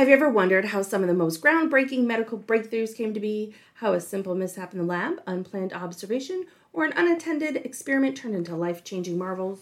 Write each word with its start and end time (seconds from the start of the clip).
Have 0.00 0.08
you 0.08 0.14
ever 0.14 0.30
wondered 0.30 0.64
how 0.64 0.80
some 0.80 1.02
of 1.02 1.08
the 1.08 1.14
most 1.14 1.42
groundbreaking 1.42 2.06
medical 2.06 2.38
breakthroughs 2.38 2.96
came 2.96 3.12
to 3.12 3.20
be? 3.20 3.52
How 3.74 3.92
a 3.92 4.00
simple 4.00 4.34
mishap 4.34 4.72
in 4.72 4.78
the 4.78 4.84
lab, 4.86 5.20
unplanned 5.26 5.74
observation, 5.74 6.46
or 6.72 6.86
an 6.86 6.94
unattended 6.96 7.56
experiment 7.56 8.16
turned 8.16 8.34
into 8.34 8.56
life 8.56 8.82
changing 8.82 9.18
marvels? 9.18 9.60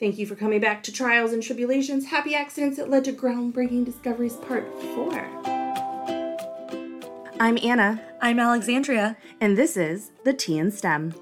Thank 0.00 0.18
you 0.18 0.26
for 0.26 0.34
coming 0.34 0.60
back 0.60 0.82
to 0.82 0.92
Trials 0.92 1.32
and 1.32 1.40
Tribulations 1.40 2.06
Happy 2.06 2.34
Accidents 2.34 2.76
that 2.76 2.90
Led 2.90 3.04
to 3.04 3.12
Groundbreaking 3.12 3.84
Discoveries 3.84 4.34
Part 4.34 4.66
4. 4.96 5.12
I'm 7.38 7.56
Anna, 7.62 8.02
I'm 8.20 8.40
Alexandria. 8.40 9.16
and 9.40 9.56
this 9.56 9.76
is 9.76 10.10
the 10.24 10.32
Tea 10.32 10.58
and 10.58 10.74
STEM. 10.74 11.14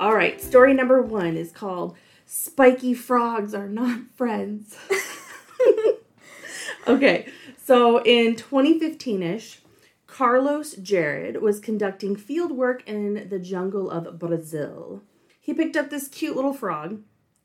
All 0.00 0.14
right, 0.14 0.40
story 0.40 0.72
number 0.72 1.02
one 1.02 1.36
is 1.36 1.52
called 1.52 1.98
Spiky 2.24 2.94
Frogs 2.94 3.54
Are 3.54 3.68
Not 3.68 4.00
Friends. 4.14 4.74
okay, 6.88 7.30
so 7.56 8.02
in 8.02 8.36
2015 8.36 9.22
ish, 9.22 9.60
Carlos 10.06 10.74
Jared 10.74 11.42
was 11.42 11.60
conducting 11.60 12.16
field 12.16 12.52
work 12.52 12.82
in 12.88 13.28
the 13.28 13.38
jungle 13.38 13.90
of 13.90 14.18
Brazil. 14.18 15.02
He 15.40 15.54
picked 15.54 15.76
up 15.76 15.90
this 15.90 16.08
cute 16.08 16.36
little 16.36 16.54
frog. 16.54 17.02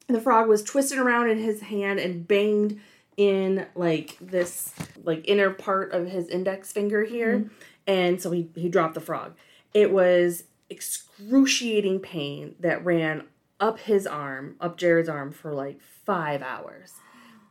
And 0.10 0.18
the 0.18 0.22
frog 0.22 0.50
was 0.50 0.64
twisted 0.64 0.98
around 0.98 1.30
in 1.30 1.38
his 1.38 1.62
hand 1.62 1.98
and 1.98 2.28
banged 2.28 2.82
in 3.16 3.66
like 3.76 4.18
this 4.20 4.74
like 5.04 5.24
inner 5.28 5.52
part 5.52 5.94
of 5.94 6.08
his 6.08 6.28
index 6.28 6.72
finger 6.72 7.04
here 7.04 7.40
mm-hmm. 7.40 7.54
and 7.86 8.22
so 8.22 8.32
he, 8.32 8.50
he 8.56 8.70
dropped 8.70 8.96
the 8.96 9.00
frog 9.00 9.36
it 9.74 9.92
was 9.92 10.46
excruciating 10.70 12.00
pain 12.00 12.56
that 12.60 12.84
ran 12.84 13.24
up 13.60 13.80
his 13.80 14.08
arm 14.08 14.56
up 14.60 14.78
jared's 14.78 15.10
arm 15.10 15.32
for 15.32 15.54
like 15.54 15.80
five 15.80 16.42
hours 16.42 16.96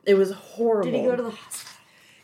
it 0.04 0.14
was 0.14 0.32
horrible 0.32 0.90
Did 0.90 1.00
he 1.00 1.06
go 1.06 1.16
to 1.16 1.22
the 1.22 1.30
hospital? 1.30 1.81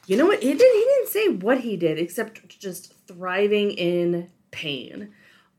You 0.09 0.17
know 0.17 0.25
what? 0.25 0.43
He 0.43 0.55
didn't. 0.55 0.61
He 0.61 0.85
didn't 0.85 1.09
say 1.09 1.29
what 1.29 1.61
he 1.61 1.77
did, 1.77 1.99
except 1.99 2.59
just 2.59 2.95
thriving 3.07 3.73
in 3.73 4.31
pain. 4.51 5.11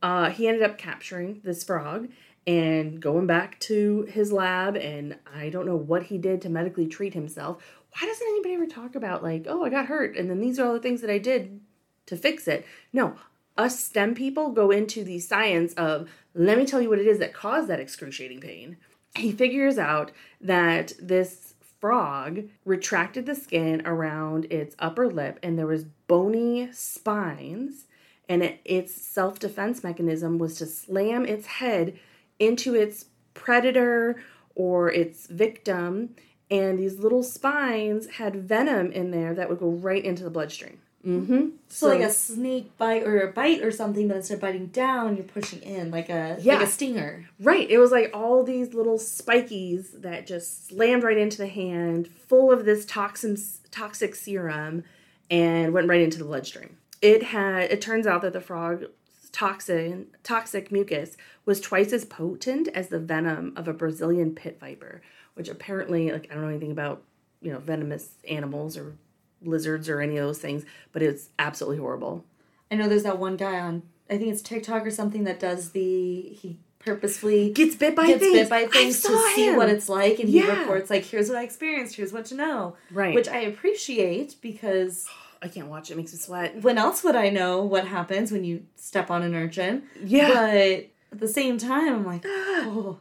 Uh, 0.02 0.32
he 0.32 0.48
ended 0.48 0.64
up 0.64 0.80
capturing 0.80 1.40
this 1.44 1.64
frog 1.64 2.10
and 2.48 3.00
going 3.00 3.28
back 3.28 3.60
to 3.60 4.08
his 4.12 4.32
lab, 4.32 4.76
and 4.76 5.20
I 5.32 5.50
don't 5.50 5.68
know 5.68 5.76
what 5.76 6.04
he 6.04 6.18
did 6.18 6.42
to 6.42 6.50
medically 6.50 6.88
treat 6.88 7.14
himself. 7.14 7.64
Why 7.92 8.08
doesn't 8.08 8.28
anybody 8.28 8.56
ever 8.56 8.66
talk 8.66 8.96
about 8.96 9.22
like, 9.22 9.46
oh, 9.48 9.64
I 9.64 9.70
got 9.70 9.86
hurt, 9.86 10.18
and 10.18 10.32
then 10.32 10.42
these 10.42 10.58
are 10.58 10.66
all 10.66 10.74
the 10.74 10.80
things 10.80 11.02
that 11.02 11.12
I 11.12 11.20
did 11.20 11.62
to 12.08 12.18
fix 12.18 12.48
it? 12.48 12.66
No, 12.92 13.18
us 13.56 13.80
STEM 13.80 14.16
people 14.16 14.50
go 14.50 14.72
into 14.72 15.04
the 15.04 15.20
science 15.20 15.74
of 15.76 16.10
let 16.34 16.58
me 16.58 16.66
tell 16.66 16.82
you 16.82 16.90
what 16.90 16.98
it 16.98 17.06
is 17.06 17.20
that 17.20 17.36
caused 17.36 17.68
that 17.68 17.80
excruciating 17.80 18.40
pain. 18.40 18.78
He 19.16 19.32
figures 19.32 19.78
out 19.78 20.12
that 20.42 20.94
this 21.00 21.49
frog 21.80 22.44
retracted 22.66 23.26
the 23.26 23.36
skin 23.36 23.82
around 23.86 24.46
its 24.52 24.76
upper 24.80 25.08
lip 25.08 25.40
and 25.42 25.58
there 25.58 25.68
was 25.68 25.86
bony 26.08 26.70
spines 26.72 27.86
and 28.28 28.44
it, 28.44 28.60
its 28.66 28.94
self-defense 28.94 29.84
mechanism 29.84 30.38
was 30.38 30.56
to 30.58 30.66
slam 30.66 31.26
its 31.26 31.48
head 31.48 31.98
into 32.38 32.76
its 32.76 33.06
predator 33.34 34.22
or 34.56 34.92
its 34.92 35.28
victim 35.28 36.16
and 36.52 36.80
these 36.80 37.00
little 37.00 37.24
spines 37.24 38.08
had 38.08 38.36
venom 38.36 38.92
in 38.92 39.12
there 39.12 39.34
that 39.34 39.50
would 39.50 39.60
go 39.60 39.70
right 39.70 40.04
into 40.04 40.24
the 40.24 40.30
bloodstream 40.30 40.80
mm-hmm 41.06 41.50
So, 41.70 41.88
like 41.88 42.02
a 42.02 42.10
snake 42.12 42.78
bite 42.78 43.04
or 43.04 43.20
a 43.22 43.32
bite 43.32 43.62
or 43.64 43.72
something, 43.72 44.08
but 44.08 44.18
instead 44.18 44.36
of 44.36 44.42
biting 44.42 44.68
down, 44.68 45.16
you're 45.16 45.24
pushing 45.26 45.62
in 45.62 45.92
like 45.92 46.10
a 46.10 46.38
Yeah. 46.42 46.56
like 46.56 46.68
a 46.68 46.72
stinger. 46.72 47.30
Right. 47.40 47.70
It 47.70 47.78
was 47.78 47.92
like 47.92 48.12
all 48.14 48.44
these 48.44 48.74
little 48.74 48.98
spikies 48.98 50.02
that 50.02 50.28
just 50.28 50.68
slammed 50.68 51.04
right 51.04 51.18
into 51.18 51.38
the 51.38 51.48
hand, 51.48 52.08
full 52.28 52.52
of 52.52 52.66
this 52.66 52.86
toxin, 52.86 53.38
toxic 53.72 54.16
serum, 54.16 54.84
and 55.30 55.74
went 55.74 55.88
right 55.88 56.02
into 56.02 56.18
the 56.18 56.26
bloodstream. 56.26 56.78
It 57.02 57.24
had. 57.24 57.72
It 57.72 57.82
turns 57.82 58.06
out 58.08 58.22
that 58.24 58.34
the 58.34 58.42
frog 58.42 58.86
toxin, 59.32 60.08
toxic 60.24 60.72
mucus, 60.72 61.16
was 61.46 61.62
twice 61.62 61.94
as 61.94 62.04
potent 62.04 62.68
as 62.70 62.90
the 62.90 63.00
venom 63.00 63.54
of 63.56 63.68
a 63.68 63.74
Brazilian 63.74 64.34
pit 64.36 64.58
viper, 64.60 65.02
which 65.36 65.48
apparently, 65.48 66.12
like 66.12 66.28
I 66.30 66.34
don't 66.34 66.44
know 66.44 66.50
anything 66.50 66.72
about, 66.72 67.04
you 67.42 67.52
know, 67.54 67.60
venomous 67.60 68.16
animals 68.28 68.76
or 68.76 68.96
lizards 69.44 69.90
or 69.90 70.02
any 70.02 70.18
of 70.18 70.26
those 70.26 70.40
things, 70.40 70.66
but 70.92 71.02
it's 71.02 71.30
absolutely 71.40 71.78
horrible. 71.78 72.26
I 72.72 72.76
know 72.76 72.88
there's 72.88 73.04
that 73.04 73.20
one 73.20 73.36
guy 73.38 73.60
on 73.60 73.84
I 74.10 74.18
think 74.18 74.32
it's 74.32 74.42
TikTok 74.42 74.86
or 74.86 74.92
something 74.92 75.24
that 75.26 75.40
does 75.40 75.72
the 75.72 76.22
he 76.22 76.58
purposefully 76.80 77.52
Gets 77.52 77.76
bit 77.76 77.96
by 77.96 78.08
gets 78.08 78.20
things. 78.22 78.34
bit 78.34 78.50
by 78.50 78.66
things 78.66 79.02
to 79.02 79.10
saw 79.10 79.36
see 79.36 79.54
what 79.56 79.70
it's 79.70 79.90
like, 79.90 80.20
and 80.20 80.30
he 80.30 80.42
reports 80.48 80.90
like, 80.90 81.04
"Here's 81.04 81.30
what 81.30 81.38
I 81.38 81.44
experienced. 81.44 81.96
Here's 81.96 82.14
what 82.14 82.26
to 82.26 82.36
know." 82.36 82.76
Right. 82.92 83.14
Which 83.14 83.28
I 83.28 83.40
appreciate 83.40 84.36
because 84.42 85.06
I 85.42 85.48
can't 85.48 85.68
watch 85.68 85.90
it. 85.90 85.94
It 85.94 85.98
makes 85.98 86.14
me 86.14 86.20
sweat. 86.20 86.62
when 86.62 86.78
else 86.78 87.04
would 87.04 87.16
I 87.16 87.30
know 87.30 87.64
what 87.64 87.88
happens 87.88 88.32
when 88.32 88.44
you 88.44 88.66
step 88.76 89.10
on 89.12 89.22
an 89.24 89.36
urchin? 89.36 89.84
Yeah. 90.04 90.30
But 90.30 90.90
at 91.12 91.20
the 91.20 91.28
same 91.28 91.58
time, 91.58 91.94
I'm 91.94 92.06
like, 92.06 92.24
oh, 92.26 93.00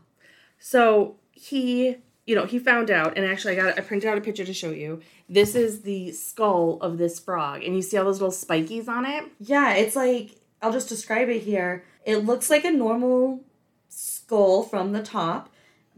So 0.59 1.17
he, 1.33 1.97
you 2.29 2.35
know, 2.35 2.45
he 2.45 2.59
found 2.59 2.91
out, 2.91 3.17
and 3.17 3.25
actually, 3.25 3.55
I 3.55 3.57
got 3.63 3.79
I 3.79 3.81
printed 3.81 4.09
out 4.11 4.19
a 4.19 4.21
picture 4.21 4.45
to 4.45 4.53
show 4.53 4.71
you. 4.71 5.01
This 5.31 5.55
is 5.55 5.81
the 5.83 6.13
skull 6.13 6.79
of 6.83 6.99
this 6.99 7.19
frog, 7.19 7.65
and 7.65 7.75
you 7.75 7.81
see 7.83 7.97
all 7.97 8.05
those 8.05 8.21
little 8.21 8.31
spikies 8.47 8.87
on 8.87 9.07
it. 9.07 9.25
yeah. 9.41 9.73
It's 9.75 9.97
like 9.97 10.37
I'll 10.61 10.73
just 10.73 10.89
describe 10.91 11.29
it 11.31 11.41
here. 11.43 11.85
It 12.05 12.19
looks 12.27 12.51
like 12.51 12.65
a 12.67 12.71
normal 12.71 13.41
skull 13.89 14.63
from 14.63 14.93
the 14.93 15.03
top, 15.03 15.49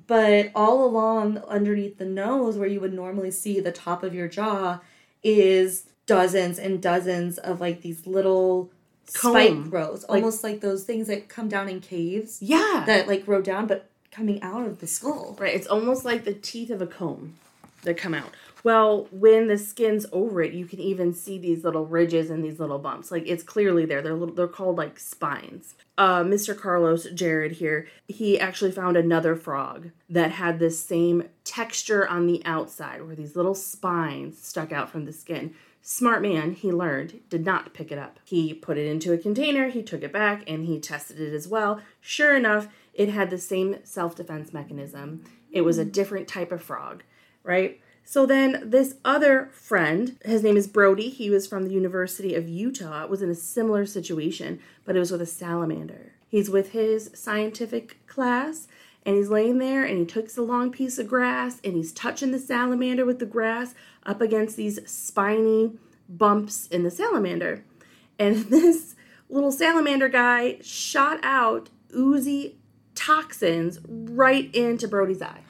but 0.06 0.50
all 0.54 0.84
along 0.84 1.38
underneath 1.48 1.98
the 1.98 2.04
nose, 2.04 2.56
where 2.56 2.68
you 2.68 2.80
would 2.80 2.92
normally 2.94 3.30
see 3.32 3.58
the 3.60 3.72
top 3.72 4.02
of 4.02 4.14
your 4.14 4.28
jaw, 4.28 4.80
is 5.22 5.86
dozens 6.06 6.58
and 6.58 6.80
dozens 6.80 7.38
of 7.38 7.60
like 7.60 7.82
these 7.82 8.06
little 8.06 8.70
Comb. 9.14 9.32
spike 9.32 9.70
growths, 9.70 10.04
Like- 10.08 10.22
almost 10.22 10.44
like 10.44 10.60
those 10.60 10.84
things 10.84 11.08
that 11.08 11.28
come 11.28 11.48
down 11.48 11.68
in 11.68 11.80
caves 11.80 12.38
Yeah, 12.40 12.84
that 12.86 13.08
like 13.08 13.24
grow 13.26 13.40
down, 13.42 13.66
but 13.66 13.88
coming 14.10 14.42
out 14.42 14.66
of 14.66 14.80
the 14.80 14.86
skull. 14.86 15.36
right. 15.38 15.54
It's 15.54 15.66
almost 15.66 16.04
like 16.04 16.24
the 16.24 16.34
teeth 16.34 16.70
of 16.70 16.82
a 16.82 16.86
comb 16.86 17.34
that 17.82 17.96
come 17.96 18.14
out. 18.14 18.30
Well, 18.62 19.08
when 19.10 19.48
the 19.48 19.56
skin's 19.56 20.04
over 20.12 20.42
it, 20.42 20.52
you 20.52 20.66
can 20.66 20.80
even 20.80 21.14
see 21.14 21.38
these 21.38 21.64
little 21.64 21.86
ridges 21.86 22.28
and 22.28 22.44
these 22.44 22.60
little 22.60 22.78
bumps. 22.78 23.10
Like 23.10 23.26
it's 23.26 23.42
clearly 23.42 23.86
there. 23.86 24.02
They're 24.02 24.14
little, 24.14 24.34
they're 24.34 24.48
called 24.48 24.76
like 24.76 24.98
spines. 24.98 25.74
Uh, 25.96 26.22
Mr. 26.22 26.58
Carlos 26.58 27.06
Jared 27.14 27.52
here, 27.52 27.86
he 28.06 28.38
actually 28.38 28.72
found 28.72 28.96
another 28.96 29.34
frog 29.34 29.90
that 30.10 30.32
had 30.32 30.58
this 30.58 30.82
same 30.82 31.28
texture 31.44 32.06
on 32.06 32.26
the 32.26 32.42
outside, 32.44 33.02
where 33.02 33.16
these 33.16 33.36
little 33.36 33.54
spines 33.54 34.38
stuck 34.42 34.72
out 34.72 34.90
from 34.90 35.06
the 35.06 35.12
skin. 35.12 35.54
Smart 35.82 36.20
man, 36.20 36.52
he 36.52 36.70
learned, 36.70 37.20
did 37.30 37.46
not 37.46 37.72
pick 37.72 37.90
it 37.90 37.98
up. 37.98 38.18
He 38.24 38.52
put 38.52 38.76
it 38.76 38.86
into 38.86 39.14
a 39.14 39.18
container, 39.18 39.68
he 39.68 39.82
took 39.82 40.02
it 40.02 40.12
back, 40.12 40.44
and 40.46 40.66
he 40.66 40.78
tested 40.78 41.18
it 41.18 41.32
as 41.32 41.48
well. 41.48 41.80
Sure 42.02 42.36
enough, 42.36 42.68
it 43.00 43.08
had 43.08 43.30
the 43.30 43.38
same 43.38 43.76
self 43.82 44.14
defense 44.14 44.52
mechanism. 44.52 45.24
It 45.50 45.62
was 45.62 45.78
a 45.78 45.86
mm. 45.86 45.92
different 45.92 46.28
type 46.28 46.52
of 46.52 46.62
frog, 46.62 47.02
right? 47.42 47.80
So 48.04 48.26
then 48.26 48.62
this 48.62 48.96
other 49.06 49.48
friend, 49.54 50.18
his 50.22 50.42
name 50.42 50.58
is 50.58 50.66
Brodie, 50.66 51.08
he 51.08 51.30
was 51.30 51.46
from 51.46 51.64
the 51.64 51.72
University 51.72 52.34
of 52.34 52.46
Utah, 52.46 53.06
was 53.06 53.22
in 53.22 53.30
a 53.30 53.34
similar 53.34 53.86
situation, 53.86 54.60
but 54.84 54.96
it 54.96 54.98
was 54.98 55.10
with 55.10 55.22
a 55.22 55.26
salamander. 55.26 56.12
He's 56.28 56.50
with 56.50 56.72
his 56.72 57.10
scientific 57.14 58.06
class 58.06 58.68
and 59.06 59.16
he's 59.16 59.30
laying 59.30 59.56
there 59.56 59.82
and 59.82 59.96
he 59.96 60.04
takes 60.04 60.36
a 60.36 60.42
long 60.42 60.70
piece 60.70 60.98
of 60.98 61.08
grass 61.08 61.58
and 61.64 61.74
he's 61.74 61.92
touching 61.92 62.32
the 62.32 62.38
salamander 62.38 63.06
with 63.06 63.18
the 63.18 63.24
grass 63.24 63.74
up 64.04 64.20
against 64.20 64.58
these 64.58 64.78
spiny 64.90 65.72
bumps 66.06 66.66
in 66.66 66.82
the 66.82 66.90
salamander. 66.90 67.64
And 68.18 68.36
this 68.50 68.94
little 69.30 69.52
salamander 69.52 70.10
guy 70.10 70.58
shot 70.60 71.18
out 71.22 71.70
oozy 71.96 72.59
toxins 73.10 73.78
right 73.88 74.54
into 74.54 74.88
Brodie's 74.88 75.22
eye. 75.22 75.40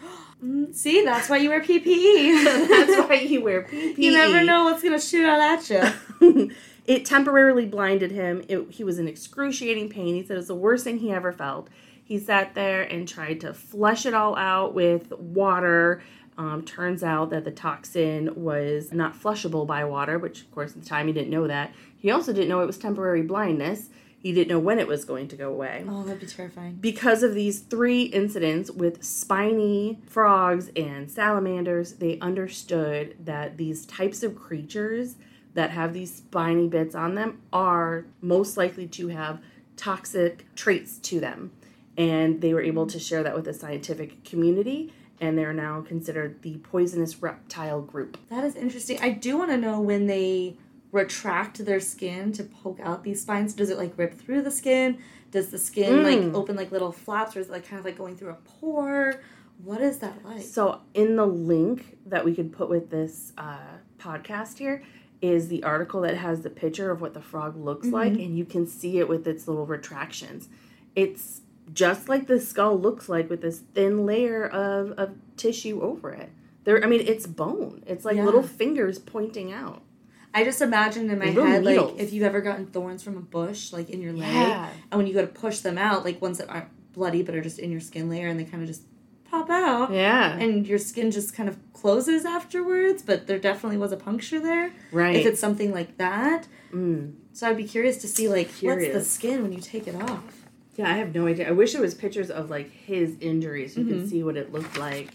See, 0.72 1.04
that's 1.04 1.28
why 1.28 1.36
you 1.38 1.50
wear 1.50 1.60
PPE. 1.60 2.44
That's 2.68 3.08
why 3.08 3.16
you 3.16 3.42
wear 3.42 3.62
PPE. 3.62 3.98
You 3.98 4.12
never 4.12 4.42
know 4.42 4.64
what's 4.64 4.82
gonna 4.82 5.00
shoot 5.00 5.28
out 5.28 5.38
at 5.38 5.68
you. 5.68 6.50
it 6.86 7.04
temporarily 7.04 7.66
blinded 7.66 8.10
him. 8.10 8.42
It, 8.48 8.70
he 8.70 8.82
was 8.82 8.98
in 8.98 9.06
excruciating 9.06 9.90
pain. 9.90 10.14
He 10.14 10.22
said 10.22 10.34
it 10.34 10.38
was 10.38 10.46
the 10.46 10.54
worst 10.54 10.84
thing 10.84 10.98
he 10.98 11.12
ever 11.12 11.30
felt. 11.30 11.68
He 12.02 12.18
sat 12.18 12.54
there 12.54 12.82
and 12.82 13.06
tried 13.06 13.40
to 13.42 13.52
flush 13.52 14.06
it 14.06 14.14
all 14.14 14.34
out 14.36 14.74
with 14.74 15.12
water. 15.12 16.02
Um, 16.38 16.64
turns 16.64 17.04
out 17.04 17.28
that 17.30 17.44
the 17.44 17.50
toxin 17.50 18.30
was 18.34 18.92
not 18.92 19.14
flushable 19.14 19.66
by 19.66 19.84
water, 19.84 20.18
which, 20.18 20.40
of 20.40 20.50
course, 20.52 20.72
at 20.72 20.82
the 20.82 20.88
time 20.88 21.06
he 21.06 21.12
didn't 21.12 21.28
know 21.28 21.46
that. 21.46 21.74
He 21.98 22.10
also 22.10 22.32
didn't 22.32 22.48
know 22.48 22.62
it 22.62 22.66
was 22.66 22.78
temporary 22.78 23.20
blindness. 23.20 23.90
He 24.22 24.32
didn't 24.32 24.48
know 24.48 24.58
when 24.58 24.78
it 24.78 24.86
was 24.86 25.04
going 25.06 25.28
to 25.28 25.36
go 25.36 25.50
away 25.50 25.84
Oh, 25.88 26.02
that'd 26.02 26.20
be 26.20 26.26
terrifying. 26.26 26.76
because 26.80 27.22
of 27.22 27.34
these 27.34 27.60
three 27.60 28.02
incidents 28.04 28.70
with 28.70 29.02
spiny 29.02 29.98
frogs 30.06 30.70
and 30.76 31.10
salamanders, 31.10 31.94
they 31.94 32.18
understood 32.20 33.16
that 33.24 33.56
these 33.56 33.86
types 33.86 34.22
of 34.22 34.36
creatures 34.36 35.16
that 35.54 35.70
have 35.70 35.92
these 35.94 36.14
spiny 36.14 36.68
bits 36.68 36.94
on 36.94 37.14
them 37.14 37.40
are 37.52 38.04
most 38.20 38.56
likely 38.56 38.86
to 38.86 39.08
have 39.08 39.40
toxic 39.76 40.44
traits 40.54 40.98
to 40.98 41.18
them. 41.20 41.50
And 41.96 42.40
they 42.40 42.52
were 42.54 42.62
able 42.62 42.86
to 42.88 42.98
share 42.98 43.22
that 43.22 43.34
with 43.34 43.46
the 43.46 43.54
scientific 43.54 44.22
community. 44.24 44.92
and 45.22 45.36
they're 45.36 45.52
now 45.52 45.82
considered 45.82 46.40
the 46.40 46.56
poisonous 46.58 47.20
reptile 47.20 47.82
group. 47.82 48.16
That 48.30 48.42
is 48.42 48.56
interesting. 48.56 48.98
I 49.02 49.10
do 49.10 49.36
want 49.36 49.50
to 49.50 49.58
know 49.58 49.78
when 49.78 50.06
they 50.06 50.56
retract 50.92 51.64
their 51.64 51.80
skin 51.80 52.32
to 52.32 52.42
poke 52.44 52.80
out 52.82 53.04
these 53.04 53.22
spines. 53.22 53.54
Does 53.54 53.70
it 53.70 53.78
like 53.78 53.92
rip 53.96 54.14
through 54.14 54.42
the 54.42 54.50
skin? 54.50 54.98
Does 55.30 55.48
the 55.48 55.58
skin 55.58 55.92
Mm. 56.00 56.02
like 56.26 56.34
open 56.34 56.56
like 56.56 56.72
little 56.72 56.92
flaps, 56.92 57.36
or 57.36 57.40
is 57.40 57.48
it 57.48 57.52
like 57.52 57.66
kind 57.68 57.78
of 57.78 57.84
like 57.84 57.96
going 57.98 58.16
through 58.16 58.30
a 58.30 58.34
pore? 58.44 59.20
What 59.62 59.80
is 59.80 59.98
that 59.98 60.24
like? 60.24 60.42
So, 60.42 60.80
in 60.94 61.16
the 61.16 61.26
link 61.26 61.98
that 62.06 62.24
we 62.24 62.34
could 62.34 62.50
put 62.52 62.68
with 62.70 62.90
this 62.90 63.32
uh, 63.38 63.58
podcast 63.98 64.58
here 64.58 64.82
is 65.20 65.48
the 65.48 65.62
article 65.62 66.00
that 66.00 66.16
has 66.16 66.40
the 66.40 66.48
picture 66.50 66.90
of 66.90 67.00
what 67.02 67.12
the 67.14 67.20
frog 67.20 67.54
looks 67.56 67.88
like, 67.88 68.14
and 68.14 68.36
you 68.38 68.44
can 68.46 68.66
see 68.66 68.98
it 68.98 69.06
with 69.08 69.28
its 69.28 69.46
little 69.46 69.66
retractions. 69.66 70.48
It's 70.96 71.42
just 71.74 72.08
like 72.08 72.26
the 72.26 72.40
skull 72.40 72.76
looks 72.80 73.08
like 73.08 73.28
with 73.28 73.42
this 73.42 73.58
thin 73.74 74.06
layer 74.06 74.46
of, 74.48 74.92
of 74.92 75.10
tissue 75.36 75.82
over 75.82 76.10
it. 76.10 76.30
There, 76.64 76.82
I 76.82 76.86
mean, 76.88 77.02
it's 77.06 77.26
bone. 77.26 77.82
It's 77.86 78.04
like 78.06 78.16
Yeah. 78.16 78.24
little 78.24 78.42
fingers 78.42 78.98
pointing 78.98 79.52
out. 79.52 79.82
I 80.32 80.44
just 80.44 80.60
imagined 80.62 81.10
in 81.10 81.18
my 81.18 81.26
Little 81.26 81.44
head 81.46 81.64
needles. 81.64 81.92
like 81.92 82.00
if 82.00 82.12
you've 82.12 82.22
ever 82.24 82.40
gotten 82.40 82.66
thorns 82.66 83.02
from 83.02 83.16
a 83.16 83.20
bush 83.20 83.72
like 83.72 83.90
in 83.90 84.00
your 84.00 84.12
leg, 84.12 84.32
Yeah. 84.32 84.68
and 84.90 84.98
when 84.98 85.06
you 85.06 85.12
go 85.14 85.20
to 85.22 85.26
push 85.26 85.58
them 85.60 85.76
out, 85.78 86.04
like 86.04 86.20
ones 86.22 86.38
that 86.38 86.48
aren't 86.48 86.68
bloody 86.92 87.22
but 87.22 87.34
are 87.34 87.40
just 87.42 87.58
in 87.58 87.70
your 87.70 87.80
skin 87.80 88.08
layer, 88.08 88.28
and 88.28 88.38
they 88.38 88.44
kind 88.44 88.62
of 88.62 88.68
just 88.68 88.82
pop 89.30 89.48
out. 89.50 89.92
Yeah, 89.92 90.36
And 90.36 90.66
your 90.66 90.78
skin 90.78 91.10
just 91.12 91.34
kind 91.34 91.48
of 91.48 91.56
closes 91.72 92.24
afterwards, 92.24 93.02
but 93.02 93.26
there 93.28 93.38
definitely 93.38 93.78
was 93.78 93.92
a 93.92 93.96
puncture 93.96 94.40
there. 94.40 94.72
right. 94.92 95.16
If 95.16 95.26
it's 95.26 95.40
something 95.40 95.72
like 95.72 95.96
that, 95.98 96.46
mm. 96.72 97.12
so 97.32 97.48
I'd 97.48 97.56
be 97.56 97.64
curious 97.64 97.96
to 97.98 98.08
see 98.08 98.28
like 98.28 98.50
what's 98.60 98.86
the 98.92 99.02
skin 99.04 99.42
when 99.42 99.52
you 99.52 99.60
take 99.60 99.86
it 99.88 99.94
off. 99.94 100.36
Yeah, 100.76 100.88
I 100.90 100.94
have 100.94 101.14
no 101.14 101.26
idea. 101.26 101.48
I 101.48 101.52
wish 101.52 101.74
it 101.74 101.80
was 101.80 101.94
pictures 101.94 102.30
of 102.30 102.50
like 102.50 102.70
his 102.72 103.16
injuries. 103.20 103.76
You 103.76 103.84
Mhm. 103.84 103.88
could 103.88 104.10
see 104.10 104.22
what 104.22 104.36
it 104.36 104.52
looked 104.52 104.78
like 104.78 105.10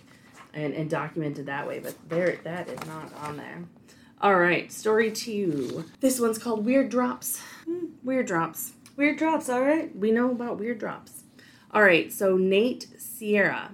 and, 0.54 0.74
and 0.74 0.90
documented 0.90 1.46
that 1.48 1.68
way, 1.68 1.80
but 1.80 1.96
there 2.10 2.38
that 2.44 2.70
is 2.70 2.80
not 2.88 3.14
on 3.22 3.38
there. 3.38 3.64
All 4.22 4.36
right, 4.40 4.72
story 4.72 5.12
two. 5.12 5.86
This 6.00 6.20
one's 6.20 6.38
called 6.38 6.66
Weird 6.66 6.90
Drops. 6.90 7.42
Hmm, 7.66 7.88
Weird 8.04 8.28
Drops. 8.28 8.74
Weird 8.96 9.18
drops, 9.18 9.50
all 9.50 9.62
right. 9.62 9.94
We 9.94 10.12
know 10.12 10.32
about 10.32 10.58
weird 10.58 10.80
drops. 10.80 11.24
All 11.72 11.84
right, 11.84 12.14
so 12.14 12.38
Nate 12.38 12.88
Cira, 12.98 13.72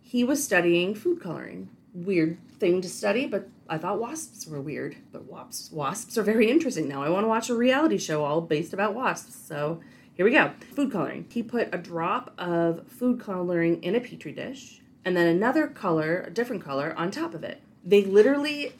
he 0.00 0.24
was 0.24 0.42
studying 0.42 0.94
food 0.94 1.20
coloring. 1.20 1.68
Weird 1.92 2.38
thing 2.58 2.80
to 2.80 2.88
study, 2.88 3.26
but 3.26 3.50
I 3.68 3.76
thought 3.76 4.00
wasps 4.00 4.46
were 4.46 4.62
weird. 4.62 4.96
But 5.12 5.26
wasps, 5.26 5.70
wasps 5.72 6.16
are 6.16 6.22
very 6.22 6.50
interesting. 6.50 6.88
Now 6.88 7.02
I 7.02 7.10
want 7.10 7.24
to 7.24 7.28
watch 7.28 7.50
a 7.50 7.54
reality 7.54 7.98
show 7.98 8.24
all 8.24 8.40
based 8.40 8.72
about 8.72 8.94
wasps. 8.94 9.36
So 9.36 9.82
here 10.14 10.24
we 10.24 10.30
go. 10.30 10.52
Food 10.74 10.90
coloring. 10.90 11.26
He 11.28 11.42
put 11.42 11.68
a 11.74 11.76
drop 11.76 12.32
of 12.38 12.86
food 12.88 13.20
coloring 13.20 13.82
in 13.82 13.94
a 13.94 14.00
petri 14.00 14.32
dish, 14.32 14.80
and 15.04 15.14
then 15.14 15.26
another 15.26 15.66
color, 15.66 16.24
a 16.26 16.30
different 16.30 16.64
color, 16.64 16.94
on 16.96 17.10
top 17.10 17.34
of 17.34 17.44
it. 17.44 17.60
They 17.84 18.04
literally 18.04 18.72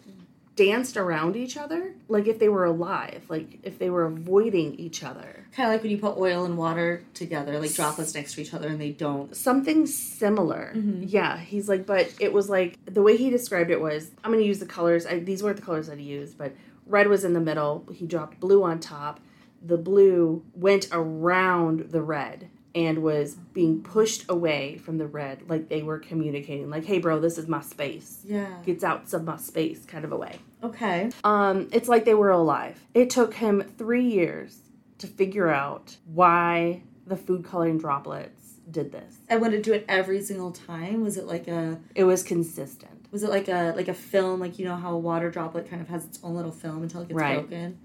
danced 0.54 0.96
around 0.99 1.34
each 1.34 1.56
other 1.56 1.94
like 2.08 2.26
if 2.26 2.38
they 2.38 2.49
were 2.49 2.64
alive, 2.64 3.22
like 3.28 3.58
if 3.62 3.78
they 3.78 3.88
were 3.90 4.04
avoiding 4.04 4.75
each 4.75 5.02
other. 5.02 5.46
Kind 5.52 5.69
of 5.69 5.75
like 5.75 5.82
when 5.82 5.90
you 5.90 5.99
put 5.99 6.16
oil 6.19 6.44
and 6.44 6.56
water 6.58 7.02
together, 7.14 7.58
like 7.58 7.72
droplets 7.75 8.14
next 8.14 8.34
to 8.34 8.43
each 8.43 8.52
other, 8.54 8.69
and 8.69 8.81
they 8.81 8.90
don't. 8.90 9.34
something 9.37 9.87
similar. 9.87 10.72
Mhm. 10.75 11.04
Yeah, 11.06 11.38
he's 11.38 11.69
like, 11.69 11.87
but 11.87 12.12
it 12.20 12.32
was 12.32 12.49
like 12.50 12.78
the 12.84 13.02
way 13.02 13.16
he 13.16 13.31
described 13.31 13.70
it 13.70 13.81
was. 13.81 14.10
I'm 14.22 14.31
gonna 14.32 14.44
use 14.44 14.58
the 14.60 14.66
colors. 14.66 15.06
I, 15.06 15.19
these 15.20 15.43
weren't 15.43 15.56
the 15.56 15.62
colors 15.62 15.87
that 15.88 15.99
he 15.99 16.04
used, 16.04 16.37
but 16.38 16.52
red 16.87 17.08
was 17.08 17.25
in 17.25 17.32
the 17.32 17.40
middle. 17.40 17.87
He 17.93 18.06
dropped 18.06 18.40
blue 18.40 18.62
on 18.62 18.81
top. 18.81 19.20
The 19.64 19.78
blue 19.78 20.43
went 20.54 20.88
around 20.93 21.90
the 21.93 22.02
red 22.02 22.49
and 22.75 23.03
was 23.03 23.35
being 23.53 23.83
pushed 23.83 24.25
away 24.31 24.79
from 24.79 24.99
the 24.99 25.07
red, 25.07 25.43
like 25.49 25.69
they 25.69 25.83
were 25.83 25.99
communicating, 25.99 26.71
like, 26.71 26.85
"Hey, 26.85 26.99
bro, 26.99 27.21
this 27.21 27.37
is 27.39 27.47
my 27.49 27.61
space. 27.61 28.23
Yeah. 28.27 28.49
Gets 28.65 28.83
out 28.83 29.13
of 29.13 29.25
my 29.25 29.37
space," 29.37 29.85
kind 29.85 30.05
of 30.05 30.13
a 30.13 30.17
way. 30.17 30.39
Okay. 30.63 31.11
Um, 31.25 31.69
it's 31.73 31.89
like 31.89 32.05
they 32.05 32.15
were 32.15 32.31
alive. 32.31 32.81
It 32.95 33.11
took 33.11 33.35
him 33.35 33.63
three 33.77 34.05
years 34.07 34.61
to 34.99 35.07
figure 35.07 35.49
out 35.49 35.97
why 36.07 36.83
the 37.07 37.17
food 37.17 37.45
coloring 37.45 37.79
droplets 37.79 38.55
did 38.71 38.93
this. 38.93 39.19
And 39.29 39.41
would 39.43 39.53
it 39.53 39.63
do 39.65 39.73
it 39.73 39.85
every 39.89 40.23
single 40.23 40.53
time? 40.53 41.03
Was 41.03 41.17
it 41.19 41.27
like 41.27 41.49
a 41.49 41.79
It 41.95 42.05
was 42.05 42.23
consistent. 42.23 43.07
was 43.11 43.23
it 43.23 43.29
like 43.29 43.49
a 43.49 43.75
like 43.77 43.89
a 43.89 43.95
film? 43.95 44.41
Like 44.41 44.59
you 44.59 44.65
know 44.65 44.77
how 44.77 44.95
a 44.95 44.99
water 44.99 45.31
droplet 45.31 45.69
kind 45.69 45.83
of 45.83 45.89
has 45.89 46.05
its 46.07 46.19
own 46.23 46.35
little 46.37 46.53
film 46.53 46.83
until 46.85 47.03
it 47.03 47.09
gets 47.09 47.17
Right. 47.21 47.41
broken. 47.41 47.79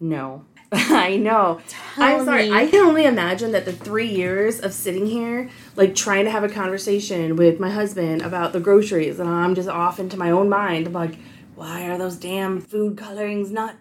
No. 0.00 0.44
I 0.72 1.16
know. 1.16 1.60
I'm 1.96 2.26
sorry. 2.26 2.50
me. 2.50 2.56
I 2.56 2.66
can 2.66 2.80
only 2.80 3.06
imagine 3.06 3.52
that 3.52 3.64
the 3.64 3.72
three 3.72 4.08
years 4.08 4.60
of 4.60 4.74
sitting 4.74 5.06
here, 5.06 5.48
like 5.76 5.94
trying 5.94 6.26
to 6.26 6.30
have 6.30 6.44
a 6.44 6.48
conversation 6.48 7.36
with 7.36 7.58
my 7.58 7.70
husband 7.70 8.20
about 8.20 8.52
the 8.52 8.60
groceries, 8.60 9.18
and 9.18 9.30
I'm 9.30 9.54
just 9.54 9.68
off 9.68 9.98
into 9.98 10.18
my 10.18 10.30
own 10.30 10.50
mind. 10.50 10.86
I'm 10.86 10.92
like, 10.92 11.18
why 11.54 11.88
are 11.88 11.96
those 11.96 12.16
damn 12.16 12.60
food 12.60 12.98
colorings 12.98 13.50
not 13.50 13.76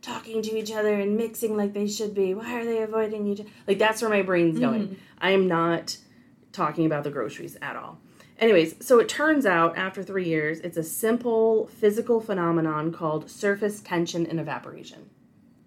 talking 0.00 0.40
to 0.40 0.56
each 0.56 0.72
other 0.72 0.94
and 0.94 1.14
mixing 1.14 1.58
like 1.58 1.74
they 1.74 1.86
should 1.86 2.14
be? 2.14 2.32
Why 2.32 2.58
are 2.58 2.64
they 2.64 2.82
avoiding 2.82 3.26
each 3.26 3.40
other? 3.40 3.50
Like, 3.66 3.78
that's 3.78 4.00
where 4.00 4.10
my 4.10 4.22
brain's 4.22 4.58
mm-hmm. 4.58 4.64
going. 4.64 4.96
I 5.18 5.32
am 5.32 5.46
not 5.46 5.98
talking 6.52 6.86
about 6.86 7.04
the 7.04 7.10
groceries 7.10 7.58
at 7.60 7.76
all. 7.76 7.98
Anyways, 8.38 8.84
so 8.84 8.98
it 8.98 9.10
turns 9.10 9.44
out 9.44 9.76
after 9.76 10.02
three 10.02 10.24
years, 10.24 10.60
it's 10.60 10.78
a 10.78 10.82
simple 10.82 11.66
physical 11.66 12.20
phenomenon 12.20 12.92
called 12.92 13.30
surface 13.30 13.82
tension 13.82 14.26
and 14.26 14.40
evaporation. 14.40 15.10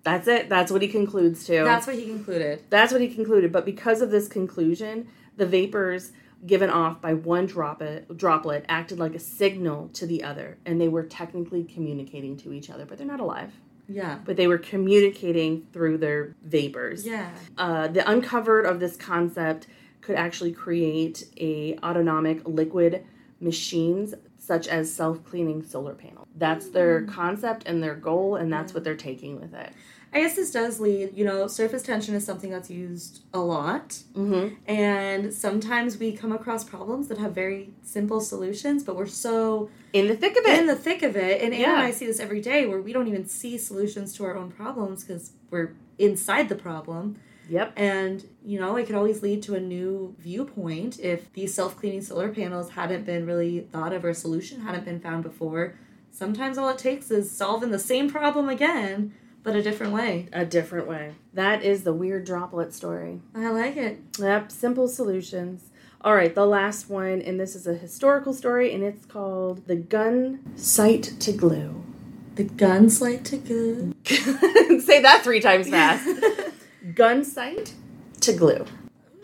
That's 0.03 0.27
it. 0.27 0.49
That's 0.49 0.71
what 0.71 0.81
he 0.81 0.87
concludes 0.87 1.45
to. 1.45 1.63
That's 1.63 1.87
what 1.87 1.95
he 1.95 2.05
concluded. 2.05 2.63
That's 2.69 2.91
what 2.91 3.01
he 3.01 3.07
concluded. 3.07 3.51
But 3.51 3.65
because 3.65 4.01
of 4.01 4.11
this 4.11 4.27
conclusion, 4.27 5.07
the 5.37 5.45
vapors 5.45 6.11
given 6.45 6.69
off 6.69 7.01
by 7.01 7.13
one 7.13 7.45
droplet, 7.45 8.17
droplet 8.17 8.65
acted 8.67 8.99
like 8.99 9.15
a 9.15 9.19
signal 9.19 9.87
to 9.93 10.05
the 10.05 10.23
other, 10.23 10.57
and 10.65 10.79
they 10.79 10.89
were 10.89 11.03
technically 11.03 11.63
communicating 11.63 12.35
to 12.35 12.51
each 12.51 12.69
other, 12.69 12.85
but 12.85 12.97
they're 12.97 13.07
not 13.07 13.21
alive. 13.21 13.53
Yeah. 13.87 14.19
But 14.25 14.35
they 14.35 14.47
were 14.47 14.57
communicating 14.57 15.67
through 15.71 15.99
their 15.99 16.35
vapors. 16.43 17.05
Yeah. 17.05 17.29
Uh, 17.57 17.87
the 17.87 18.09
uncovered 18.09 18.65
of 18.65 18.79
this 18.79 18.97
concept 18.97 19.67
could 20.01 20.15
actually 20.15 20.51
create 20.51 21.25
a 21.37 21.77
autonomic 21.83 22.45
liquid 22.45 23.05
machines 23.39 24.13
such 24.45 24.67
as 24.67 24.93
self-cleaning 24.93 25.63
solar 25.63 25.93
panels. 25.93 26.27
That's 26.35 26.67
their 26.69 27.03
concept 27.03 27.63
and 27.65 27.81
their 27.81 27.95
goal, 27.95 28.35
and 28.35 28.51
that's 28.51 28.73
what 28.73 28.83
they're 28.83 28.95
taking 28.95 29.39
with 29.39 29.53
it. 29.53 29.71
I 30.15 30.19
guess 30.19 30.35
this 30.35 30.51
does 30.51 30.79
lead, 30.79 31.13
you 31.17 31.25
know, 31.25 31.47
surface 31.47 31.81
tension 31.81 32.13
is 32.13 32.23
something 32.25 32.51
that's 32.51 32.69
used 32.69 33.23
a 33.33 33.39
lot. 33.39 33.97
Mm-hmm. 34.13 34.55
And 34.69 35.33
sometimes 35.33 35.97
we 35.97 36.11
come 36.11 36.31
across 36.31 36.63
problems 36.63 37.07
that 37.07 37.17
have 37.17 37.33
very 37.33 37.71
simple 37.81 38.19
solutions, 38.21 38.83
but 38.83 38.95
we're 38.95 39.07
so 39.07 39.69
In 39.91 40.07
the 40.07 40.15
thick 40.15 40.37
of 40.37 40.45
it. 40.45 40.59
in 40.59 40.67
the 40.67 40.75
thick 40.75 41.01
of 41.01 41.15
it. 41.15 41.41
And 41.41 41.51
Anna 41.53 41.63
Yeah. 41.63 41.73
and 41.77 41.87
I 41.87 41.91
see 41.91 42.05
this 42.05 42.19
every 42.19 42.41
day 42.41 42.67
where 42.67 42.79
we 42.81 42.93
don't 42.93 43.07
even 43.07 43.27
see 43.27 43.57
solutions 43.57 44.13
to 44.17 44.25
our 44.25 44.35
own 44.37 44.51
problems 44.51 45.03
because 45.03 45.31
we're 45.49 45.73
inside 45.97 46.47
the 46.49 46.55
problem. 46.55 47.15
Yep. 47.49 47.73
And, 47.75 48.23
you 48.43 48.59
know, 48.59 48.75
it 48.75 48.85
could 48.85 48.95
always 48.95 49.21
lead 49.21 49.43
to 49.43 49.55
a 49.55 49.59
new 49.59 50.15
viewpoint 50.19 50.99
if 50.99 51.31
these 51.33 51.53
self 51.53 51.77
cleaning 51.77 52.01
solar 52.01 52.29
panels 52.29 52.71
hadn't 52.71 53.05
been 53.05 53.25
really 53.25 53.61
thought 53.61 53.93
of 53.93 54.05
or 54.05 54.09
a 54.09 54.15
solution 54.15 54.61
hadn't 54.61 54.85
been 54.85 54.99
found 54.99 55.23
before. 55.23 55.75
Sometimes 56.11 56.57
all 56.57 56.69
it 56.69 56.77
takes 56.77 57.09
is 57.09 57.31
solving 57.31 57.71
the 57.71 57.79
same 57.79 58.09
problem 58.09 58.47
again, 58.47 59.13
but 59.41 59.55
a 59.55 59.63
different 59.63 59.93
way. 59.93 60.29
A 60.31 60.45
different 60.45 60.87
way. 60.87 61.13
That 61.33 61.63
is 61.63 61.83
the 61.83 61.93
weird 61.93 62.25
droplet 62.25 62.73
story. 62.73 63.21
I 63.33 63.49
like 63.49 63.77
it. 63.77 63.99
Yep. 64.19 64.51
Simple 64.51 64.87
solutions. 64.87 65.69
All 66.01 66.15
right, 66.15 66.35
the 66.35 66.45
last 66.45 66.89
one, 66.89 67.21
and 67.21 67.39
this 67.39 67.55
is 67.55 67.65
a 67.65 67.73
historical 67.73 68.33
story, 68.33 68.73
and 68.73 68.83
it's 68.83 69.05
called 69.05 69.65
The 69.67 69.77
Gun 69.77 70.41
Sight 70.57 71.03
to 71.21 71.31
Glue. 71.31 71.81
The 72.35 72.43
gun's 72.43 73.01
light 73.01 73.23
to 73.25 73.37
Glue. 73.37 73.93
Say 74.05 75.01
that 75.01 75.21
three 75.23 75.39
times 75.39 75.69
fast. 75.69 76.05
Gun 76.95 77.23
sight 77.23 77.73
to 78.21 78.33
glue. 78.33 78.65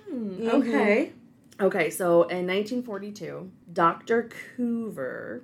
Hmm, 0.10 0.48
okay. 0.48 1.12
Okay, 1.60 1.89
so 1.89 2.24
in 2.24 2.48
1942, 2.48 3.51
Dr. 3.74 4.30
Coover, 4.58 5.42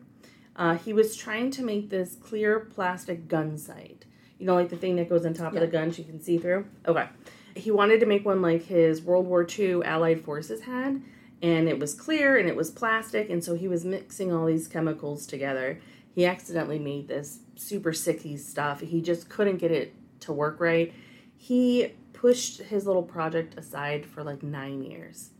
uh, 0.55 0.75
he 0.77 0.93
was 0.93 1.17
trying 1.17 1.51
to 1.51 1.63
make 1.63 1.89
this 1.89 2.15
clear 2.15 2.59
plastic 2.61 3.27
gun 3.27 3.57
sight. 3.57 4.05
You 4.39 4.45
know, 4.45 4.55
like 4.55 4.69
the 4.69 4.77
thing 4.77 4.95
that 4.95 5.09
goes 5.09 5.25
on 5.25 5.33
top 5.33 5.53
Yeah. 5.53 5.59
of 5.59 5.69
the 5.69 5.71
gun 5.77 5.91
so 5.91 5.99
you 5.99 6.05
can 6.05 6.21
see 6.21 6.37
through? 6.37 6.65
Okay. 6.87 7.05
He 7.53 7.69
wanted 7.69 7.99
to 7.99 8.05
make 8.05 8.25
one 8.25 8.41
like 8.41 8.63
his 8.63 9.01
World 9.01 9.27
War 9.27 9.45
II 9.47 9.83
Allied 9.83 10.21
forces 10.21 10.61
had, 10.61 11.01
and 11.41 11.67
it 11.67 11.79
was 11.79 11.93
clear 11.93 12.37
and 12.37 12.47
it 12.47 12.55
was 12.55 12.71
plastic, 12.71 13.29
and 13.29 13.43
so 13.43 13.55
he 13.55 13.67
was 13.67 13.83
mixing 13.83 14.31
all 14.31 14.45
these 14.45 14.67
chemicals 14.69 15.25
together. 15.27 15.79
He 16.13 16.25
accidentally 16.25 16.79
made 16.79 17.09
this 17.09 17.39
super 17.55 17.91
sicky 17.91 18.39
stuff. 18.39 18.79
He 18.79 19.01
just 19.01 19.27
couldn't 19.29 19.57
get 19.57 19.71
it 19.71 19.93
to 20.21 20.31
work 20.31 20.61
right. 20.61 20.93
He 21.37 21.91
pushed 22.15 22.61
his 22.61 22.87
little 22.87 23.03
project 23.03 23.57
aside 23.57 24.05
for 24.05 24.23
like 24.23 24.41
nine 24.41 24.81
years. 24.81 25.31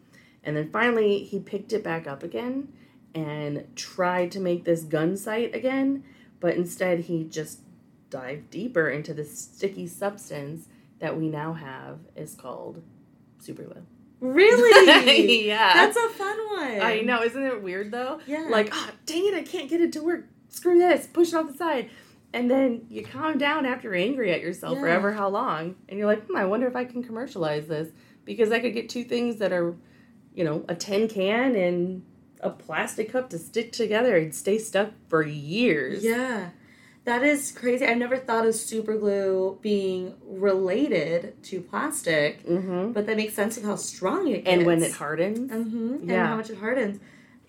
And 0.43 0.55
then 0.55 0.69
finally, 0.69 1.23
he 1.23 1.39
picked 1.39 1.73
it 1.73 1.83
back 1.83 2.05
up 2.05 2.21
again 2.21 2.71
and 3.15 3.65
tried 3.75 4.31
to 4.33 4.39
make 4.39 4.65
this 4.65 4.83
gun 4.83 5.17
sight 5.17 5.55
again, 5.55 6.03
but 6.39 6.55
instead, 6.55 6.99
he 7.01 7.23
just 7.23 7.61
dived 8.09 8.49
deeper 8.51 8.89
into 8.89 9.13
the 9.13 9.23
sticky 9.23 9.87
substance 9.87 10.67
that 10.99 11.17
we 11.17 11.29
now 11.29 11.53
have 11.53 11.99
is 12.15 12.35
called 12.35 12.83
super 13.39 13.63
glue. 13.63 13.85
Really? 14.19 15.47
yeah. 15.47 15.73
That's 15.73 15.97
a 15.97 16.09
fun 16.09 16.37
one. 16.51 16.81
I 16.81 17.01
know, 17.01 17.23
isn't 17.23 17.43
it 17.43 17.63
weird 17.63 17.91
though? 17.91 18.19
Yeah. 18.27 18.47
Like, 18.49 18.69
ah, 18.71 18.91
dang 19.05 19.27
it, 19.27 19.33
I 19.33 19.43
can't 19.43 19.69
get 19.69 19.81
it 19.81 19.93
to 19.93 20.01
work. 20.01 20.25
Screw 20.49 20.77
this. 20.77 21.07
Push 21.07 21.29
it 21.29 21.35
off 21.35 21.47
the 21.47 21.57
side. 21.57 21.89
And 22.33 22.49
then 22.51 22.85
you 22.89 23.03
calm 23.03 23.37
down 23.37 23.65
after 23.65 23.87
you're 23.87 23.95
angry 23.97 24.31
at 24.33 24.41
yourself 24.41 24.75
Yeah. 24.75 24.81
forever 24.81 25.13
how 25.13 25.29
long. 25.29 25.75
And 25.87 25.97
you're 25.97 26.07
like, 26.07 26.25
hmm, 26.27 26.35
I 26.35 26.45
wonder 26.45 26.67
if 26.67 26.75
I 26.75 26.83
can 26.85 27.01
commercialize 27.03 27.67
this. 27.67 27.89
Because 28.25 28.51
I 28.51 28.59
could 28.59 28.73
get 28.73 28.89
two 28.89 29.03
things 29.03 29.37
that 29.37 29.53
are, 29.53 29.75
you 30.33 30.43
know, 30.43 30.65
a 30.67 30.75
tin 30.75 31.07
can 31.07 31.55
and 31.55 32.03
a 32.41 32.49
plastic 32.49 33.11
cup 33.11 33.29
to 33.29 33.37
stick 33.39 33.71
together 33.71 34.17
and 34.17 34.33
stay 34.35 34.57
stuck 34.57 34.91
for 35.07 35.23
years. 35.23 36.03
Yeah. 36.03 36.49
That 37.05 37.23
is 37.23 37.51
crazy. 37.51 37.85
I 37.85 37.93
never 37.93 38.17
thought 38.17 38.47
of 38.47 38.55
super 38.55 38.97
glue 38.97 39.59
being 39.61 40.15
related 40.25 41.41
to 41.43 41.61
plastic, 41.61 42.43
Mm-hmm. 42.45 42.93
but 42.93 43.05
that 43.05 43.15
makes 43.15 43.35
sense 43.35 43.55
with 43.57 43.65
how 43.65 43.75
strong 43.75 44.27
it 44.29 44.43
gets. 44.43 44.47
And 44.47 44.65
when 44.65 44.81
it 44.81 44.91
hardens. 44.93 45.51
hmm 45.51 45.93
And 46.01 46.09
Yeah. 46.09 46.27
how 46.27 46.35
much 46.35 46.49
it 46.49 46.57
hardens. 46.57 46.99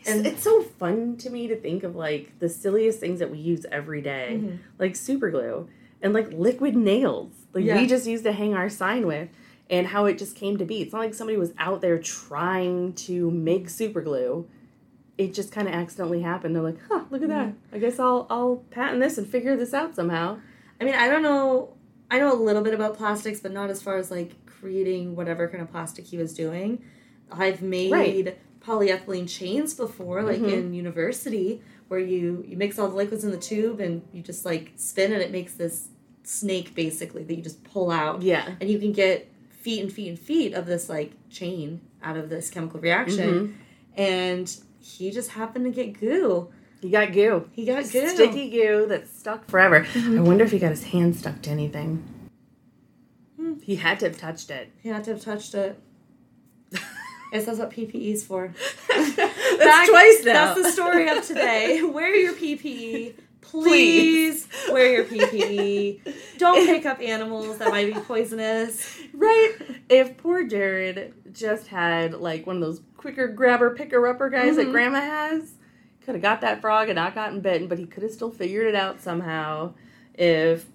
And 0.06 0.26
it's 0.26 0.42
so 0.42 0.62
fun 0.62 1.16
to 1.18 1.30
me 1.30 1.48
to 1.48 1.56
think 1.56 1.82
of 1.82 1.96
like 1.96 2.38
the 2.38 2.48
silliest 2.48 3.00
things 3.00 3.18
that 3.20 3.30
we 3.30 3.38
use 3.38 3.64
every 3.72 4.00
day, 4.02 4.40
Mhm. 4.42 4.58
like 4.78 4.96
super 4.96 5.30
glue 5.30 5.68
and 6.02 6.12
like 6.12 6.30
liquid 6.32 6.76
nails. 6.76 7.32
Like 7.52 7.64
Yeah. 7.64 7.80
we 7.80 7.86
just 7.86 8.06
used 8.06 8.24
to 8.24 8.32
hang 8.32 8.54
our 8.54 8.68
sign 8.68 9.06
with 9.06 9.28
and 9.70 9.88
how 9.88 10.04
it 10.06 10.18
just 10.18 10.36
came 10.36 10.56
to 10.58 10.64
be. 10.64 10.80
It's 10.82 10.92
not 10.92 11.00
like 11.00 11.14
somebody 11.14 11.36
was 11.38 11.52
out 11.58 11.80
there 11.80 11.98
trying 11.98 12.92
to 12.94 13.30
make 13.30 13.68
super 13.70 14.00
glue. 14.00 14.46
It 15.18 15.32
just 15.32 15.50
kind 15.50 15.66
of 15.66 15.74
accidentally 15.74 16.20
happened. 16.20 16.54
They're 16.54 16.62
like, 16.62 16.78
"Huh, 16.88 17.04
look 17.10 17.22
at 17.22 17.28
that. 17.28 17.54
I 17.72 17.78
guess 17.78 17.98
I'll 17.98 18.26
I'll 18.28 18.64
patent 18.70 19.00
this 19.00 19.16
and 19.18 19.26
figure 19.26 19.56
this 19.56 19.72
out 19.72 19.96
somehow." 19.96 20.38
I 20.80 20.84
mean, 20.84 20.94
I 20.94 21.08
don't 21.08 21.22
know. 21.22 21.70
I 22.10 22.18
know 22.20 22.32
a 22.32 22.36
little 22.40 22.62
bit 22.62 22.74
about 22.74 22.96
plastics, 22.96 23.40
but 23.40 23.50
not 23.52 23.70
as 23.70 23.82
far 23.82 23.96
as 23.96 24.10
like 24.10 24.32
creating 24.46 25.16
whatever 25.16 25.48
kind 25.48 25.62
of 25.62 25.70
plastic 25.70 26.04
he 26.04 26.18
was 26.18 26.34
doing. 26.34 26.82
I've 27.30 27.62
made 27.62 27.92
Right. 27.92 28.38
polyethylene 28.60 29.28
chains 29.28 29.74
before, 29.74 30.22
like 30.22 30.40
Mhm. 30.40 30.52
in 30.52 30.74
university, 30.74 31.60
where 31.88 32.00
you 32.00 32.44
you 32.48 32.56
mix 32.56 32.78
all 32.78 32.88
the 32.88 32.96
liquids 32.96 33.24
in 33.24 33.30
the 33.30 33.36
tube 33.36 33.80
and 33.80 34.02
you 34.12 34.22
just 34.22 34.44
like 34.44 34.72
spin 34.76 35.12
and 35.12 35.22
it 35.22 35.30
makes 35.30 35.54
this 35.54 35.88
snake 36.24 36.74
basically 36.74 37.22
that 37.24 37.34
you 37.34 37.42
just 37.42 37.62
pull 37.64 37.90
out, 37.90 38.22
Yeah. 38.22 38.54
and 38.60 38.68
you 38.68 38.78
can 38.78 38.92
get 38.92 39.28
feet 39.50 39.80
and 39.80 39.92
feet 39.92 40.08
and 40.08 40.18
feet 40.18 40.54
of 40.54 40.66
this 40.66 40.88
like 40.88 41.12
chain 41.30 41.80
out 42.02 42.16
of 42.16 42.28
this 42.28 42.50
chemical 42.50 42.80
reaction. 42.80 43.28
Mhm. 43.30 43.52
And 43.98 44.56
he 44.80 45.10
just 45.10 45.30
happened 45.30 45.64
to 45.64 45.70
get 45.70 45.98
goo. 46.00 46.48
He 46.82 46.90
got 46.90 47.12
goo. 47.12 47.48
He 47.52 47.64
got 47.64 47.90
goo. 47.90 48.08
Sticky 48.08 48.50
goo 48.50 48.86
that 48.88 49.08
stuck 49.08 49.48
forever. 49.48 49.84
Mhm. 49.92 50.18
I 50.18 50.22
wonder 50.22 50.44
if 50.44 50.50
he 50.52 50.58
got 50.58 50.70
his 50.70 50.84
hand 50.84 51.16
stuck 51.16 51.40
to 51.42 51.50
anything. 51.50 52.02
Hmm. 53.36 53.54
He 53.62 53.76
had 53.76 53.98
to 54.00 54.06
have 54.06 54.18
touched 54.18 54.50
it. 54.50 54.70
He 54.82 54.88
had 54.88 55.02
to 55.04 55.12
have 55.12 55.20
touched 55.22 55.54
it. 55.54 55.78
I 57.32 57.36
guess 57.36 57.46
that's 57.46 57.58
what 57.58 57.70
PPE's 57.70 58.24
for. 58.24 58.52
That's 58.88 59.16
Back- 59.16 59.88
twice 59.88 60.24
now. 60.24 60.54
That's 60.54 60.62
the 60.62 60.70
story 60.72 61.08
of 61.08 61.24
today. 61.26 61.82
Wear 61.82 62.14
your 62.14 62.34
PPE. 62.34 63.14
Please, 63.40 64.48
wear 64.70 64.92
your 64.92 65.04
PPE. 65.04 66.00
Don't 66.38 66.66
pick 66.66 66.84
up 66.86 67.00
animals 67.00 67.58
that 67.58 67.68
might 67.70 67.92
be 67.92 68.00
poisonous. 68.00 68.96
Right? 69.14 69.54
If 69.88 70.16
poor 70.18 70.44
Jared 70.46 71.14
just 71.32 71.68
had 71.68 72.14
like 72.14 72.46
one 72.46 72.56
of 72.56 72.62
those 72.62 72.80
quicker 72.96 73.28
grabber 73.28 73.74
picker 73.74 74.06
upper 74.06 74.28
guys 74.30 74.56
that 74.56 74.66
Mhm. 74.68 74.72
grandma 74.72 75.00
has, 75.00 75.52
could 76.04 76.14
have 76.16 76.22
got 76.22 76.40
that 76.42 76.60
frog 76.60 76.88
and 76.88 76.96
not 76.96 77.14
gotten 77.14 77.40
bitten, 77.40 77.66
but 77.68 77.78
he 77.78 77.86
could 77.86 78.02
have 78.02 78.12
still 78.12 78.30
figured 78.30 78.66
it 78.66 78.74
out 78.74 79.00
somehow. 79.00 79.74
If 80.14 80.66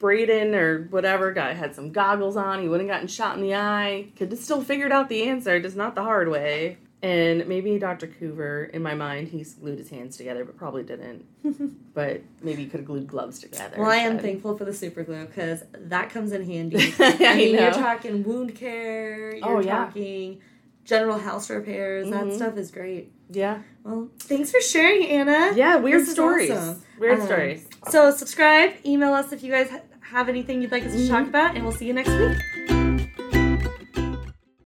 Braden 0.00 0.54
or 0.54 0.88
whatever 0.90 1.30
guy 1.32 1.52
had 1.52 1.74
some 1.76 1.92
goggles 1.92 2.36
on, 2.36 2.60
he 2.60 2.68
wouldn't 2.68 2.88
have 2.90 2.96
gotten 2.96 3.06
shot 3.08 3.36
in 3.36 3.42
the 3.42 3.54
eye. 3.54 4.08
Could 4.16 4.32
have 4.32 4.40
still 4.40 4.62
figured 4.62 4.90
out 4.90 5.08
the 5.08 5.22
answer, 5.28 5.60
just 5.60 5.76
not 5.76 5.94
the 5.94 6.02
hard 6.02 6.28
way. 6.28 6.78
And 7.02 7.46
maybe 7.46 7.78
Dr. 7.78 8.06
Coover, 8.08 8.68
in 8.70 8.82
my 8.82 8.94
mind, 8.94 9.28
he's 9.28 9.54
glued 9.54 9.78
his 9.78 9.88
hands 9.88 10.18
together, 10.18 10.44
but 10.44 10.56
probably 10.58 10.82
didn't. 10.82 11.24
But 11.92 12.22
maybe 12.42 12.62
he 12.64 12.68
could 12.68 12.80
have 12.80 12.86
glued 12.86 13.06
gloves 13.08 13.40
together. 13.40 13.76
Well, 13.78 13.90
I 13.90 13.96
am 13.96 14.12
instead. 14.12 14.22
thankful 14.30 14.56
for 14.56 14.64
the 14.64 14.72
super 14.72 15.02
glue 15.02 15.26
because 15.26 15.64
that 15.74 16.08
comes 16.10 16.32
in 16.32 16.44
handy. 16.46 16.94
I 16.98 17.16
I 17.20 17.36
mean, 17.36 17.56
know. 17.56 17.62
you're 17.62 17.72
talking 17.72 18.22
wound 18.22 18.54
care, 18.54 19.34
you're 19.36 19.46
Oh, 19.48 19.60
yeah. 19.60 19.86
talking 19.86 20.40
general 20.84 21.18
house 21.18 21.50
repairs. 21.50 22.08
That 22.10 22.24
Mhm. 22.26 22.36
stuff 22.36 22.56
is 22.56 22.70
great. 22.70 23.12
Yeah. 23.30 23.58
Well, 23.84 24.08
thanks 24.20 24.50
for 24.50 24.60
sharing, 24.60 25.06
Anna. 25.08 25.52
Yeah, 25.56 25.76
weird 25.76 26.06
stories. 26.06 26.50
awesome. 26.52 26.82
Weird 26.98 27.20
Um, 27.20 27.26
stories. 27.26 27.66
So, 27.88 28.10
subscribe, 28.12 28.72
email 28.86 29.12
us 29.12 29.32
if 29.32 29.42
you 29.42 29.50
guys 29.52 29.68
have 30.10 30.28
anything 30.28 30.60
you'd 30.60 30.72
like 30.72 30.84
us 30.84 30.92
to 30.92 31.08
talk 31.08 31.20
mm-hmm. 31.20 31.28
about, 31.28 31.54
and 31.54 31.64
we'll 31.64 31.72
see 31.72 31.86
you 31.86 31.94
next 31.94 32.10
week. 32.10 32.59